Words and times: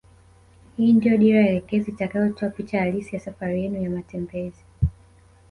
Hii 0.77 0.93
ndio 0.93 1.17
dira 1.17 1.47
elekezi 1.47 1.91
itakayotoa 1.91 2.49
picha 2.49 2.79
halisi 2.79 3.15
ya 3.15 3.21
safari 3.21 3.63
yenu 3.63 3.81
ya 3.83 3.89
matembezi 3.89 4.63